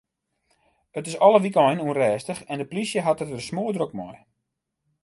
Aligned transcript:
It 0.97 1.05
is 1.09 1.21
alle 1.25 1.39
wykeinen 1.45 1.85
ûnrêstich 1.87 2.41
en 2.51 2.59
de 2.61 2.65
polysje 2.69 3.01
hat 3.03 3.21
it 3.23 3.31
der 3.31 3.45
smoardrok 3.47 3.91
mei. 3.99 4.17